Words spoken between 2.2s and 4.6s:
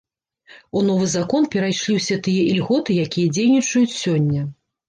тыя ільготы, якія дзейнічаюць сёння.